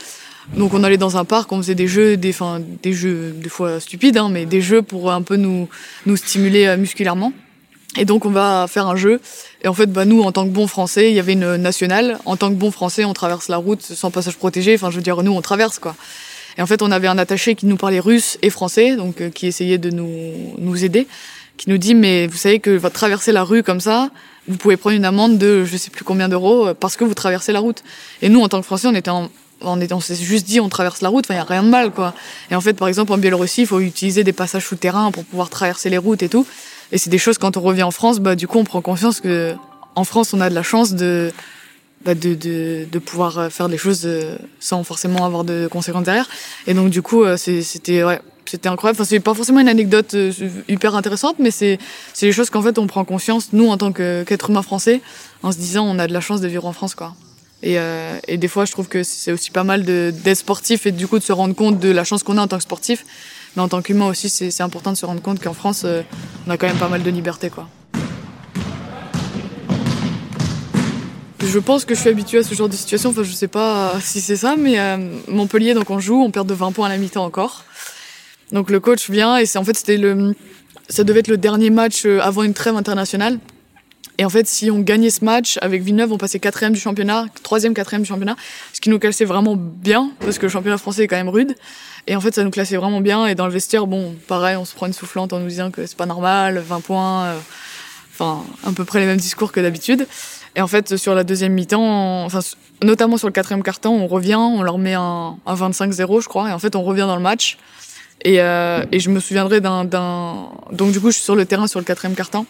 Donc 0.57 0.75
on 0.75 0.85
allait 0.85 0.99
dans 0.99 1.17
un 1.17 1.25
parc, 1.25 1.51
on 1.53 1.59
faisait 1.59 1.75
des 1.75 1.89
jeux, 1.89 2.17
des, 2.17 2.33
fin, 2.33 2.61
des 2.83 2.93
jeux 2.93 3.33
des 3.37 3.49
fois 3.49 3.81
stupides, 3.81 4.17
hein, 4.17 4.29
mais 4.31 4.47
des 4.47 4.61
jeux 4.61 4.83
pour 4.83 5.11
un 5.11 5.23
peu 5.23 5.37
nous, 5.37 5.69
nous 6.07 6.17
stimuler 6.17 6.67
euh, 6.67 6.77
musculairement. 6.77 7.33
Et 7.97 8.05
donc 8.05 8.25
on 8.25 8.31
va 8.31 8.67
faire 8.69 8.87
un 8.87 8.97
jeu. 8.97 9.21
Et 9.63 9.69
en 9.69 9.75
fait, 9.75 9.87
bah, 9.87 10.05
nous, 10.05 10.23
en 10.23 10.33
tant 10.33 10.45
que 10.45 10.51
bons 10.51 10.67
Français, 10.67 11.11
il 11.11 11.15
y 11.15 11.21
avait 11.21 11.33
une 11.33 11.57
nationale. 11.57 12.19
En 12.25 12.37
tant 12.37 12.51
que 12.51 12.57
bons 12.57 12.71
Français, 12.71 13.05
on 13.05 13.15
traverse 13.15 13.49
la 13.49 13.57
route 13.57 13.83
sans 13.83 14.11
passage 14.11 14.37
protégé. 14.37 14.75
Enfin, 14.75 14.91
je 14.91 14.97
veux 14.97 15.03
dire, 15.03 15.23
nous, 15.23 15.33
on 15.33 15.41
traverse 15.41 15.79
quoi. 15.79 15.97
Et 16.57 16.63
en 16.63 16.67
fait, 16.67 16.83
on 16.83 16.91
avait 16.91 17.09
un 17.09 17.19
attaché 17.19 17.55
qui 17.55 17.67
nous 17.67 17.77
parlait 17.77 18.01
russe 18.01 18.39
et 18.43 18.51
français, 18.51 18.97
donc 18.97 19.21
euh, 19.21 19.31
qui 19.31 19.47
essayait 19.47 19.79
de 19.79 19.91
nous, 19.91 20.55
nous 20.59 20.85
aider, 20.85 21.07
qui 21.57 21.71
nous 21.71 21.79
dit 21.79 21.95
mais 21.95 22.27
vous 22.27 22.37
savez 22.37 22.61
que 22.61 22.71
votre 22.71 22.95
traverser 22.95 23.33
la 23.33 23.43
rue 23.43 23.63
comme 23.63 23.81
ça, 23.81 24.11
vous 24.47 24.57
pouvez 24.57 24.77
prendre 24.77 24.95
une 24.95 25.05
amende 25.05 25.39
de 25.39 25.65
je 25.65 25.77
sais 25.77 25.91
plus 25.91 26.05
combien 26.05 26.29
d'euros 26.29 26.69
euh, 26.69 26.75
parce 26.75 26.97
que 26.97 27.05
vous 27.05 27.15
traversez 27.15 27.53
la 27.53 27.61
route. 27.61 27.83
Et 28.23 28.29
nous, 28.29 28.41
en 28.41 28.49
tant 28.49 28.61
que 28.61 28.67
Français, 28.67 28.89
on 28.89 28.95
était 28.95 29.11
en 29.11 29.31
on 29.61 29.81
est, 29.81 29.93
on 29.93 30.01
juste 30.01 30.47
dit 30.47 30.61
on 30.61 30.69
traverse 30.69 31.01
la 31.01 31.09
route, 31.09 31.25
enfin 31.27 31.35
il 31.35 31.39
y 31.39 31.41
a 31.41 31.45
rien 31.45 31.63
de 31.63 31.69
mal 31.69 31.91
quoi. 31.91 32.15
Et 32.51 32.55
en 32.55 32.61
fait 32.61 32.75
par 32.75 32.89
exemple 32.89 33.13
en 33.13 33.19
Biélorussie, 33.19 33.63
il 33.63 33.67
faut 33.67 33.81
utiliser 33.81 34.25
des 34.25 34.33
passages 34.33 34.67
souterrains 34.67 35.11
pour 35.11 35.25
pouvoir 35.25 35.51
traverser 35.51 35.91
les 35.91 35.99
routes 35.99 36.23
et 36.23 36.29
tout. 36.29 36.47
Et 36.93 36.99
c'est 36.99 37.11
des 37.11 37.19
choses 37.19 37.39
quand 37.39 37.57
on 37.57 37.61
revient 37.61 37.83
en 37.83 37.91
France, 37.91 38.21
bah 38.21 38.37
du 38.37 38.47
coup 38.47 38.59
on 38.59 38.65
prend 38.65 38.81
conscience 38.81 39.21
que 39.21 39.55
en 39.95 40.05
France 40.05 40.35
on 40.35 40.41
a 40.41 40.51
de 40.51 40.55
la 40.55 40.63
chance 40.63 40.93
de 40.95 41.33
bah, 42.05 42.15
de, 42.15 42.35
de, 42.35 42.87
de 42.91 42.99
pouvoir 42.99 43.51
faire 43.51 43.69
des 43.69 43.79
choses 43.79 44.07
sans 44.61 44.85
forcément 44.85 45.25
avoir 45.25 45.45
de 45.45 45.69
conséquences 45.71 46.05
derrière. 46.05 46.29
Et 46.67 46.75
donc 46.75 46.91
du 46.91 47.01
coup 47.01 47.25
c'était 47.37 48.05
ouais, 48.05 48.21
c'était 48.45 48.69
incroyable. 48.69 48.97
Enfin, 49.01 49.09
c'est 49.09 49.21
pas 49.21 49.35
forcément 49.35 49.61
une 49.61 49.69
anecdote 49.69 50.15
hyper 50.69 50.95
intéressante, 50.95 51.37
mais 51.39 51.51
c'est 51.51 51.79
c'est 52.13 52.27
des 52.27 52.33
choses 52.33 52.51
qu'en 52.51 52.63
fait 52.63 52.79
on 52.79 52.87
prend 52.87 53.05
conscience 53.05 53.49
nous 53.53 53.69
en 53.69 53.79
tant 53.79 53.93
qu'être 53.93 54.51
humain 54.51 54.63
français 54.63 55.01
en 55.43 55.53
se 55.53 55.57
disant 55.57 55.87
on 55.87 55.99
a 55.99 56.07
de 56.07 56.13
la 56.13 56.21
chance 56.21 56.41
de 56.41 56.49
vivre 56.49 56.67
en 56.67 56.73
France 56.73 56.95
quoi. 56.95 57.15
Et, 57.63 57.79
euh, 57.79 58.19
et, 58.29 58.37
des 58.37 58.49
fois, 58.49 58.65
je 58.65 58.73
trouve 58.73 58.89
que 58.89 59.03
c'est 59.03 59.33
aussi 59.33 59.51
pas 59.51 59.65
mal 59.65 59.85
d'être 59.85 60.37
sportif 60.37 60.87
et 60.87 60.93
du 60.93 61.07
coup 61.07 61.19
de 61.19 61.25
se 61.25 61.33
rendre 61.33 61.55
compte 61.55 61.79
de 61.79 61.89
la 61.91 62.05
chance 62.05 62.23
qu'on 62.23 62.37
a 62.37 62.43
en 62.43 62.49
tant 62.49 62.59
que 62.59 62.63
sportif. 62.63 63.07
Mais 63.57 63.63
en 63.63 63.69
tant 63.69 63.83
qu'humain 63.83 64.07
aussi, 64.07 64.29
c'est 64.29 64.63
important 64.63 64.93
de 64.93 64.97
se 64.97 65.07
rendre 65.07 65.23
compte 65.23 65.43
qu'en 65.43 65.55
France, 65.55 65.83
euh, 65.85 66.03
on 66.47 66.51
a 66.51 66.57
quand 66.57 66.67
même 66.67 66.77
pas 66.77 66.89
mal 66.89 67.03
de 67.03 67.11
liberté. 67.11 67.51
Quoi. 67.51 67.69
Je 71.41 71.59
pense 71.59 71.85
que 71.85 71.95
je 71.95 72.01
suis 72.01 72.11
habituée 72.11 72.39
à 72.39 72.43
ce 72.43 72.55
genre 72.55 72.69
de 72.69 72.75
situation. 72.75 73.11
Enfin, 73.11 73.23
je 73.23 73.33
sais 73.33 73.49
pas 73.49 73.95
si 74.01 74.21
c'est 74.21 74.37
ça, 74.37 74.57
mais 74.59 74.79
euh, 74.79 74.97
Montpellier, 75.29 75.75
donc 75.75 75.89
on 75.91 76.01
joue, 76.01 76.21
on 76.21 76.31
perd 76.31 76.49
de 76.49 76.55
20 76.55 76.73
points 76.73 76.87
à 76.87 76.91
la 76.91 76.99
mi-temps 76.99 77.25
encore. 77.25 77.65
Donc 78.53 78.71
le 78.71 78.81
coach 78.81 79.09
vient 79.09 79.39
et 79.39 79.47
c'est 79.47 79.59
en 79.59 79.65
fait 79.65 79.77
c'était 79.77 79.97
le, 79.97 80.35
ça 80.89 81.03
devait 81.03 81.21
être 81.21 81.29
le 81.29 81.39
dernier 81.39 81.71
match 81.71 82.05
avant 82.05 82.43
une 82.43 82.55
trêve 82.55 82.77
internationale. 82.77 83.39
Et 84.19 84.25
en 84.25 84.31
fait, 84.31 84.47
si 84.47 84.71
on 84.71 84.79
gagnait 84.79 85.11
ce 85.11 85.25
match 85.25 85.59
avec 85.61 85.83
Villeneuve, 85.83 86.13
on 86.13 86.19
passait 86.19 86.39
quatrième 86.39 86.73
du 86.73 86.79
championnat, 86.79 87.27
troisième, 87.43 87.75
quatrième 87.75 88.03
du 88.03 88.09
championnat, 88.09 88.37
ce 88.73 88.81
qui 88.81 88.91
nous 88.91 88.99
classait 88.99 89.25
vraiment 89.25 89.57
bien, 89.57 90.13
parce 90.21 90.39
que 90.39 90.47
le 90.47 90.51
championnat 90.51 90.79
français 90.79 91.05
est 91.05 91.09
quand 91.09 91.17
même 91.17 91.29
rude. 91.29 91.55
Et 92.07 92.15
en 92.15 92.21
fait, 92.21 92.35
ça 92.35 92.45
nous 92.45 92.51
classait 92.51 92.77
vraiment 92.77 93.01
bien. 93.01 93.27
Et 93.27 93.35
dans 93.35 93.47
le 93.47 93.53
vestiaire, 93.53 93.87
bon, 93.87 94.15
pareil, 94.29 94.57
on 94.57 94.65
se 94.65 94.75
prend 94.75 94.87
une 94.87 94.93
soufflante 94.93 95.33
en 95.33 95.41
nous 95.41 95.49
disant 95.49 95.71
que 95.71 95.87
c'est 95.87 95.97
pas 95.97 96.07
normal, 96.07 96.59
20 96.59 96.81
points, 96.81 97.25
euh, 97.25 97.39
enfin, 98.13 98.45
à 98.65 98.73
peu 98.73 98.85
près 98.85 99.01
les 99.01 99.07
mêmes 99.07 99.17
discours 99.17 99.51
que 99.51 99.61
d'habitude. 99.61 100.07
Et 100.55 100.61
en 100.61 100.69
fait, 100.69 100.97
sur 100.97 101.15
la 101.15 101.25
deuxième 101.25 101.53
mi-temps, 101.53 102.25
enfin, 102.25 102.41
notamment 102.83 103.17
sur 103.17 103.27
le 103.27 103.33
quatrième 103.33 103.65
carton, 103.65 103.91
on 103.91 104.07
revient, 104.07 104.37
on 104.37 104.63
leur 104.63 104.79
met 104.79 104.95
un, 104.95 105.37
un 105.45 105.55
25-0, 105.55 106.23
je 106.23 106.29
crois. 106.29 106.51
Et 106.51 106.53
en 106.53 106.59
fait, 106.61 106.77
on 106.77 106.83
revient 106.83 107.07
dans 107.09 107.17
le 107.17 107.23
match. 107.23 107.59
Et, 108.23 108.41
euh, 108.41 108.85
et 108.93 109.01
je 109.01 109.11
me 109.11 109.19
souviendrai 109.19 109.61
d'un, 109.61 109.85
donc 109.85 110.93
du 110.93 111.01
coup, 111.01 111.09
je 111.09 111.17
suis 111.17 111.25
sur 111.25 111.35
le 111.35 111.45
terrain 111.45 111.67
sur 111.67 111.81
le 111.81 111.85
quatrième 111.85 112.15
carton. 112.15 112.47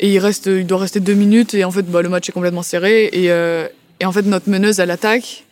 Et 0.00 0.12
il 0.12 0.18
reste, 0.18 0.46
il 0.46 0.66
doit 0.66 0.78
rester 0.78 1.00
deux 1.00 1.14
minutes 1.14 1.54
et 1.54 1.64
en 1.64 1.70
fait, 1.70 1.82
bah, 1.82 2.02
le 2.02 2.08
match 2.08 2.28
est 2.28 2.32
complètement 2.32 2.62
serré 2.62 3.08
et, 3.12 3.30
euh, 3.30 3.66
et 4.00 4.06
en 4.06 4.12
fait, 4.12 4.22
notre 4.22 4.48
meneuse 4.48 4.78
elle 4.78 4.90
attaque 4.90 5.44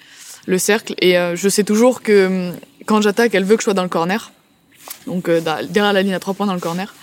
le 0.47 0.59
cercle 0.59 0.95
et 0.99 1.19
euh, 1.19 1.35
je 1.35 1.49
sais 1.49 1.65
toujours 1.65 2.03
que 2.03 2.27
hum, 2.27 2.57
quand 2.85 3.01
j'attaque, 3.01 3.35
elle 3.35 3.45
veut 3.45 3.57
que 3.57 3.63
je 3.63 3.65
sois 3.65 3.75
dans 3.75 3.83
le 3.83 3.89
corner, 3.89 4.31
donc 5.09 5.29
euh, 5.29 5.41
derrière 5.41 5.93
la 5.93 6.03
ligne 6.03 6.15
à 6.15 6.21
trois 6.21 6.35
points 6.35 6.47
dans 6.47 6.55
le 6.55 6.61
corner. 6.61 6.95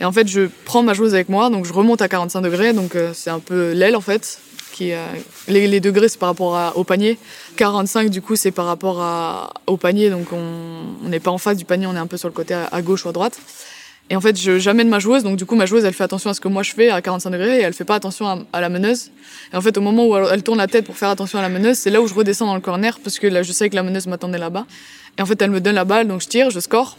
Et 0.00 0.04
en 0.04 0.12
fait, 0.12 0.28
je 0.28 0.48
prends 0.64 0.82
ma 0.82 0.94
joueuse 0.94 1.14
avec 1.14 1.28
moi, 1.28 1.50
donc 1.50 1.66
je 1.66 1.72
remonte 1.72 2.00
à 2.02 2.08
45 2.08 2.40
degrés, 2.40 2.72
donc 2.72 2.96
c'est 3.14 3.30
un 3.30 3.40
peu 3.40 3.72
l'aile 3.72 3.96
en 3.96 4.00
fait. 4.00 4.38
Qui, 4.72 4.92
euh, 4.92 5.04
les, 5.48 5.68
les, 5.68 5.80
degrés 5.80 6.08
c'est 6.08 6.18
par 6.18 6.30
rapport 6.30 6.56
à, 6.56 6.76
au 6.78 6.84
panier. 6.84 7.18
45 7.56 8.08
du 8.08 8.22
coup 8.22 8.36
c'est 8.36 8.52
par 8.52 8.64
rapport 8.64 9.02
à, 9.02 9.52
au 9.66 9.76
panier, 9.76 10.08
donc 10.08 10.32
on 10.32 11.08
n'est 11.08 11.20
pas 11.20 11.30
en 11.30 11.38
face 11.38 11.58
du 11.58 11.64
panier, 11.64 11.86
on 11.86 11.94
est 11.94 11.98
un 11.98 12.06
peu 12.06 12.16
sur 12.16 12.28
le 12.28 12.34
côté 12.34 12.54
à 12.54 12.82
gauche 12.82 13.04
ou 13.04 13.08
à 13.08 13.12
droite. 13.12 13.38
Et 14.12 14.16
en 14.16 14.20
fait, 14.20 14.36
j'amène 14.36 14.90
ma 14.90 14.98
joueuse, 14.98 15.22
donc 15.22 15.38
du 15.38 15.46
coup, 15.46 15.54
ma 15.54 15.64
joueuse, 15.64 15.86
elle 15.86 15.94
fait 15.94 16.04
attention 16.04 16.28
à 16.28 16.34
ce 16.34 16.40
que 16.42 16.46
moi 16.46 16.62
je 16.62 16.72
fais 16.72 16.90
à 16.90 17.00
45 17.00 17.30
degrés 17.30 17.60
et 17.60 17.62
elle 17.62 17.72
fait 17.72 17.86
pas 17.86 17.94
attention 17.94 18.46
à, 18.52 18.60
la 18.60 18.68
meneuse. 18.68 19.10
Et 19.54 19.56
en 19.56 19.62
fait, 19.62 19.78
au 19.78 19.80
moment 19.80 20.06
où 20.06 20.14
elle, 20.14 20.42
tourne 20.42 20.58
la 20.58 20.66
tête 20.66 20.84
pour 20.84 20.98
faire 20.98 21.08
attention 21.08 21.38
à 21.38 21.42
la 21.42 21.48
meneuse, 21.48 21.78
c'est 21.78 21.88
là 21.88 22.02
où 22.02 22.06
je 22.06 22.12
redescends 22.12 22.44
dans 22.44 22.54
le 22.54 22.60
corner 22.60 23.00
parce 23.02 23.18
que 23.18 23.26
là, 23.26 23.42
je 23.42 23.50
sais 23.52 23.70
que 23.70 23.74
la 23.74 23.82
meneuse 23.82 24.06
m'attendait 24.06 24.36
là-bas. 24.36 24.66
Et 25.16 25.22
en 25.22 25.24
fait, 25.24 25.40
elle 25.40 25.50
me 25.50 25.62
donne 25.62 25.76
la 25.76 25.86
balle, 25.86 26.08
donc 26.08 26.20
je 26.20 26.28
tire, 26.28 26.50
je 26.50 26.60
score. 26.60 26.98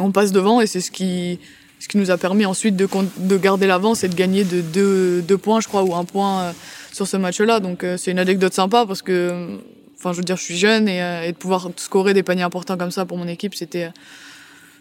On 0.00 0.10
passe 0.10 0.32
devant 0.32 0.60
et 0.60 0.66
c'est 0.66 0.80
ce 0.80 0.90
qui, 0.90 1.38
ce 1.78 1.86
qui 1.86 1.98
nous 1.98 2.10
a 2.10 2.18
permis 2.18 2.46
ensuite 2.46 2.74
de, 2.74 2.88
de 3.18 3.36
garder 3.36 3.68
l'avance 3.68 4.02
et 4.02 4.08
de 4.08 4.16
gagner 4.16 4.42
de 4.42 4.60
deux, 4.60 5.22
deux, 5.22 5.38
points, 5.38 5.60
je 5.60 5.68
crois, 5.68 5.84
ou 5.84 5.94
un 5.94 6.04
point 6.04 6.52
sur 6.92 7.06
ce 7.06 7.16
match-là. 7.16 7.60
Donc 7.60 7.86
c'est 7.96 8.10
une 8.10 8.18
anecdote 8.18 8.54
sympa 8.54 8.86
parce 8.88 9.02
que, 9.02 9.56
enfin, 10.00 10.10
je 10.12 10.16
veux 10.16 10.24
dire, 10.24 10.36
je 10.36 10.42
suis 10.42 10.58
jeune 10.58 10.88
et, 10.88 10.98
et, 11.26 11.30
de 11.30 11.36
pouvoir 11.36 11.70
scorer 11.76 12.12
des 12.12 12.24
paniers 12.24 12.42
importants 12.42 12.76
comme 12.76 12.90
ça 12.90 13.04
pour 13.04 13.18
mon 13.18 13.28
équipe, 13.28 13.54
c'était, 13.54 13.90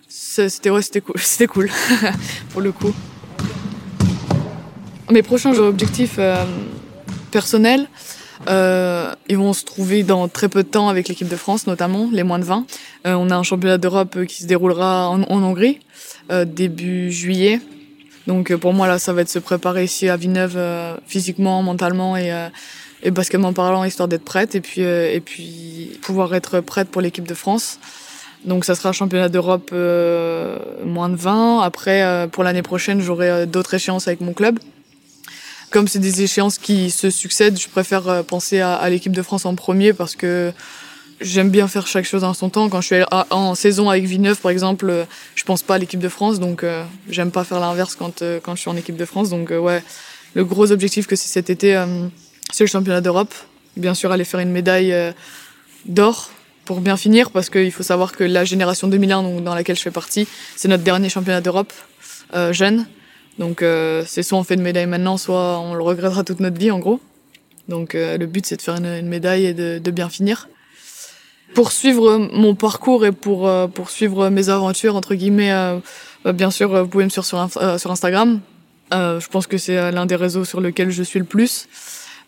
c'était 0.09 0.71
ouais, 0.71 0.81
c'était 0.81 1.01
cool, 1.01 1.15
c'était 1.19 1.47
cool 1.47 1.69
pour 2.49 2.61
le 2.61 2.71
coup. 2.71 2.93
Mes 5.11 5.21
prochains 5.21 5.53
objectifs 5.53 6.15
euh, 6.17 6.43
personnels, 7.31 7.87
euh, 8.49 9.13
ils 9.27 9.37
vont 9.37 9.53
se 9.53 9.63
trouver 9.63 10.03
dans 10.03 10.27
très 10.27 10.49
peu 10.49 10.63
de 10.63 10.67
temps 10.67 10.89
avec 10.89 11.07
l'équipe 11.07 11.27
de 11.27 11.35
France, 11.35 11.67
notamment 11.67 12.09
les 12.11 12.23
moins 12.23 12.39
de 12.39 12.43
20. 12.43 12.65
Euh, 13.05 13.13
on 13.13 13.29
a 13.29 13.35
un 13.35 13.43
championnat 13.43 13.77
d'Europe 13.77 14.25
qui 14.25 14.43
se 14.43 14.47
déroulera 14.47 15.09
en, 15.09 15.21
en 15.23 15.43
Hongrie 15.43 15.79
début 16.45 17.11
juillet. 17.11 17.59
Donc 18.27 18.53
pour 18.55 18.73
moi 18.73 18.87
là, 18.87 18.99
ça 18.99 19.13
va 19.13 19.21
être 19.21 19.29
se 19.29 19.39
préparer 19.39 19.83
ici 19.83 20.09
à 20.09 20.15
Villeneuve 20.15 20.59
physiquement, 21.07 21.63
mentalement 21.63 22.15
et, 22.17 22.31
et 23.01 23.09
baskettement 23.09 23.53
parlant, 23.53 23.83
histoire 23.83 24.07
d'être 24.07 24.25
prête 24.25 24.53
et 24.53 24.61
puis 24.61 24.81
et 24.81 25.21
puis 25.25 25.97
pouvoir 26.03 26.35
être 26.35 26.59
prête 26.59 26.89
pour 26.89 27.01
l'équipe 27.01 27.27
de 27.27 27.33
France. 27.33 27.79
Donc 28.45 28.65
ça 28.65 28.75
sera 28.75 28.91
championnat 28.93 29.29
d'Europe 29.29 29.71
moins 29.71 31.09
de 31.09 31.15
20. 31.15 31.61
Après, 31.61 32.27
pour 32.31 32.43
l'année 32.43 32.61
prochaine, 32.61 33.01
j'aurai 33.01 33.45
d'autres 33.45 33.73
échéances 33.73 34.07
avec 34.07 34.21
mon 34.21 34.33
club 34.33 34.59
comme 35.69 35.87
c'est 35.87 35.99
des 35.99 36.21
échéances 36.21 36.57
qui 36.57 36.91
se 36.91 37.09
succèdent, 37.09 37.59
je 37.59 37.67
préfère 37.67 38.07
euh, 38.07 38.23
penser 38.23 38.59
à, 38.59 38.89
l'équipe 38.89 39.11
de 39.11 39.21
France 39.21 39.45
en 39.45 39.55
premier 39.55 39.93
parce 39.93 40.15
que 40.15 40.51
j'aime 41.21 41.49
bien 41.49 41.67
faire 41.67 41.87
chaque 41.87 42.05
chose 42.05 42.23
en 42.23 42.33
son 42.33 42.49
temps. 42.49 42.69
Quand 42.69 42.81
je 42.81 42.87
suis 42.87 43.03
en 43.29 43.55
saison 43.55 43.89
avec 43.89 44.05
Villeneuve, 44.05 44.39
par 44.39 44.51
exemple, 44.51 44.89
euh, 44.89 45.03
je 45.35 45.43
pense 45.43 45.61
pas 45.61 45.75
à 45.75 45.77
l'équipe 45.77 45.99
de 45.99 46.09
France, 46.09 46.39
donc 46.39 46.63
euh, 46.63 46.83
j'aime 47.09 47.31
pas 47.31 47.43
faire 47.43 47.59
l'inverse 47.59 47.95
quand, 47.95 48.23
quand 48.43 48.55
je 48.55 48.61
suis 48.61 48.69
en 48.69 48.77
équipe 48.77 48.97
de 48.97 49.05
France. 49.05 49.29
Donc 49.29 49.51
ouais, 49.51 49.83
le 50.33 50.45
gros 50.45 50.71
objectif 50.71 51.07
que 51.07 51.15
c'est 51.15 51.27
cet 51.29 51.49
été, 51.49 51.83
c'est 52.51 52.63
le 52.63 52.69
championnat 52.69 53.01
d'Europe. 53.01 53.33
Bien 53.77 53.93
sûr, 53.93 54.11
aller 54.11 54.25
faire 54.25 54.39
une 54.39 54.51
médaille 54.51 54.93
d'or 55.85 56.31
pour 56.69 56.81
bien 56.81 56.97
finir, 56.97 57.31
parce 57.31 57.49
qu'il 57.49 57.71
faut 57.71 57.81
savoir 57.81 58.11
que 58.11 58.23
la 58.23 58.45
génération 58.45 58.87
2001 58.87 59.23
donc, 59.23 59.43
dans 59.43 59.55
laquelle 59.55 59.75
je 59.75 59.81
fais 59.81 59.89
partie, 59.89 60.27
c'est 60.55 60.67
notre 60.67 60.83
dernier 60.83 61.09
championnat 61.09 61.41
d'Europe 61.41 61.73
jeune. 62.51 62.85
Donc 63.39 63.63
euh, 63.63 64.03
c'est 64.05 64.21
soit 64.21 64.37
on 64.37 64.43
fait 64.43 64.53
une 64.53 64.61
médaille 64.61 64.85
maintenant, 64.85 65.17
soit 65.17 65.59
on 65.61 65.73
le 65.73 65.81
regrettera 65.81 66.23
toute 66.23 66.41
notre 66.41 66.59
vie 66.59 66.69
en 66.69 66.77
gros. 66.77 66.99
Donc 67.69 67.95
euh, 67.95 68.19
le 68.19 68.27
but 68.27 68.45
c'est 68.45 68.57
de 68.57 68.61
faire 68.61 68.75
une, 68.75 69.07
médaille 69.07 69.45
et 69.45 69.53
de, 69.55 69.79
de, 69.79 69.91
bien 69.91 70.09
finir. 70.09 70.47
Pour 71.55 71.71
suivre 71.71 72.17
mon 72.33 72.53
parcours 72.53 73.03
et 73.03 73.13
pour 73.13 73.47
euh, 73.47 73.65
poursuivre 73.65 74.29
mes 74.29 74.49
aventures 74.49 74.95
entre 74.95 75.15
guillemets, 75.15 75.51
bah, 76.23 76.33
bien 76.33 76.51
sûr 76.51 76.83
vous 76.83 76.87
pouvez 76.87 77.05
me 77.05 77.09
suivre 77.09 77.25
sur, 77.25 77.49
sur 77.79 77.91
Instagram. 77.91 78.41
je 78.91 79.27
pense 79.29 79.47
que 79.47 79.57
c'est 79.57 79.91
l'un 79.91 80.05
des 80.05 80.17
réseaux 80.17 80.45
sur 80.45 80.61
lequel 80.61 80.91
je 80.91 81.01
suis 81.01 81.17
le 81.17 81.25
plus. 81.25 81.67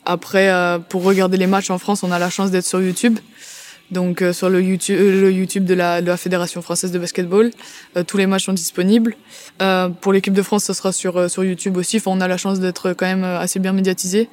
Après, 0.06 0.50
pour 0.90 1.04
regarder 1.04 1.38
les 1.38 1.46
matchs 1.46 1.70
en 1.70 1.78
France, 1.78 2.02
on 2.02 2.12
a 2.12 2.18
la 2.18 2.32
chance 2.32 2.50
d'être 2.50 2.66
sur 2.66 2.82
YouTube. 2.82 3.20
Donc 3.92 4.22
euh, 4.22 4.32
sur 4.32 4.50
le 4.50 4.62
YouTube, 4.62 4.98
euh, 5.00 5.22
le 5.22 5.32
YouTube 5.32 5.66
de 5.66 5.74
la, 5.74 6.02
de 6.02 6.08
la 6.08 6.18
Fédération 6.18 6.62
française 6.62 6.92
de 6.92 7.00
basketball, 7.00 7.52
euh, 7.98 8.04
tous 8.04 8.18
les 8.18 8.26
matchs 8.26 8.46
sont 8.46 8.54
disponibles. 8.54 9.16
pour 10.02 10.14
l'équipe 10.14 10.34
de 10.34 10.42
France, 10.42 10.64
ce 10.64 10.74
sera 10.74 10.92
sur 10.92 11.30
sur 11.30 11.44
YouTube 11.44 11.78
aussi. 11.78 11.98
Enfin, 11.98 12.12
on 12.12 12.22
a 12.22 12.28
la 12.28 12.38
chance 12.38 12.60
d'être 12.60 12.94
quand 12.94 13.06
même 13.06 13.24
assez 13.24 13.60
bien 13.60 13.74
médiatisé. 13.74 14.30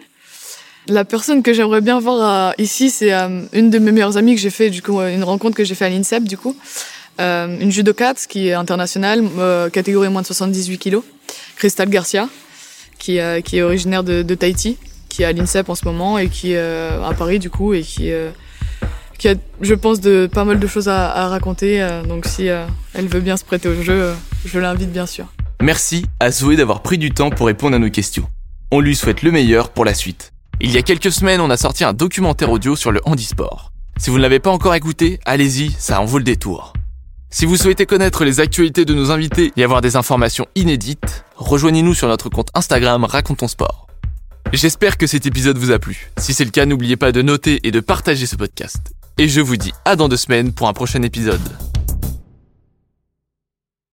La 0.86 1.04
personne 1.04 1.42
que 1.42 1.52
j'aimerais 1.52 1.82
bien 1.82 2.00
voir 2.00 2.54
ici, 2.56 2.88
c'est 2.88 3.12
une 3.12 3.68
de 3.68 3.78
mes 3.78 3.92
meilleures 3.92 4.16
amies 4.16 4.34
que 4.36 4.40
j'ai 4.40 4.48
fait 4.48 4.70
du 4.70 4.80
coup 4.80 5.00
une 5.00 5.24
rencontre 5.24 5.54
que 5.54 5.64
j'ai 5.64 5.74
fait 5.74 5.84
à 5.84 5.90
l'INSEP 5.90 6.24
du 6.24 6.38
coup, 6.38 6.56
une 7.18 7.70
judokate 7.70 8.26
qui 8.26 8.48
est 8.48 8.54
internationale, 8.54 9.22
catégorie 9.70 10.08
moins 10.08 10.22
de 10.22 10.26
78 10.26 10.78
kilos, 10.78 11.04
Crystal 11.56 11.90
Garcia, 11.90 12.28
qui 12.98 13.18
qui 13.44 13.58
est 13.58 13.62
originaire 13.62 14.02
de, 14.02 14.22
de 14.22 14.34
Tahiti, 14.34 14.78
qui 15.10 15.24
est 15.24 15.26
à 15.26 15.32
l'INSEP 15.32 15.68
en 15.68 15.74
ce 15.74 15.84
moment 15.84 16.16
et 16.16 16.28
qui 16.28 16.52
est 16.52 16.58
à 16.58 17.12
Paris 17.18 17.38
du 17.38 17.50
coup 17.50 17.74
et 17.74 17.82
qui 17.82 18.10
qui 19.18 19.28
a, 19.28 19.34
je 19.60 19.74
pense, 19.74 20.00
de 20.00 20.28
pas 20.32 20.44
mal 20.44 20.58
de 20.58 20.66
choses 20.66 20.88
à, 20.88 21.28
raconter. 21.28 21.82
Euh, 21.82 22.02
donc 22.04 22.24
si 22.24 22.48
euh, 22.48 22.64
elle 22.94 23.08
veut 23.08 23.20
bien 23.20 23.36
se 23.36 23.44
prêter 23.44 23.68
au 23.68 23.82
jeu, 23.82 23.92
euh, 23.92 24.14
je 24.44 24.58
l'invite 24.58 24.92
bien 24.92 25.06
sûr. 25.06 25.26
Merci 25.60 26.06
à 26.20 26.30
Zoé 26.30 26.56
d'avoir 26.56 26.82
pris 26.82 26.98
du 26.98 27.10
temps 27.10 27.30
pour 27.30 27.46
répondre 27.46 27.76
à 27.76 27.78
nos 27.78 27.90
questions. 27.90 28.28
On 28.70 28.80
lui 28.80 28.94
souhaite 28.94 29.22
le 29.22 29.32
meilleur 29.32 29.70
pour 29.70 29.84
la 29.84 29.92
suite. 29.92 30.32
Il 30.60 30.70
y 30.70 30.78
a 30.78 30.82
quelques 30.82 31.12
semaines, 31.12 31.40
on 31.40 31.50
a 31.50 31.56
sorti 31.56 31.84
un 31.84 31.92
documentaire 31.92 32.50
audio 32.50 32.76
sur 32.76 32.92
le 32.92 33.00
handisport. 33.04 33.72
Si 33.98 34.10
vous 34.10 34.16
ne 34.16 34.22
l'avez 34.22 34.38
pas 34.38 34.50
encore 34.50 34.74
écouté, 34.74 35.18
allez-y, 35.24 35.72
ça 35.72 36.00
en 36.00 36.04
vaut 36.04 36.18
le 36.18 36.24
détour. 36.24 36.72
Si 37.30 37.44
vous 37.44 37.56
souhaitez 37.56 37.86
connaître 37.86 38.24
les 38.24 38.40
actualités 38.40 38.84
de 38.84 38.94
nos 38.94 39.10
invités 39.10 39.52
et 39.56 39.64
avoir 39.64 39.80
des 39.80 39.96
informations 39.96 40.46
inédites, 40.54 41.24
rejoignez-nous 41.36 41.94
sur 41.94 42.08
notre 42.08 42.28
compte 42.28 42.50
Instagram 42.54 43.04
Racontons 43.04 43.48
Sport. 43.48 43.86
J'espère 44.52 44.96
que 44.96 45.06
cet 45.06 45.26
épisode 45.26 45.58
vous 45.58 45.72
a 45.72 45.78
plu. 45.78 46.10
Si 46.16 46.32
c'est 46.32 46.44
le 46.44 46.50
cas, 46.50 46.64
n'oubliez 46.64 46.96
pas 46.96 47.12
de 47.12 47.20
noter 47.20 47.60
et 47.64 47.70
de 47.70 47.80
partager 47.80 48.26
ce 48.26 48.36
podcast. 48.36 48.92
Et 49.20 49.26
je 49.26 49.40
vous 49.40 49.56
dis 49.56 49.72
à 49.84 49.96
dans 49.96 50.08
deux 50.08 50.16
semaines 50.16 50.52
pour 50.52 50.68
un 50.68 50.72
prochain 50.72 51.02
épisode. 51.02 51.40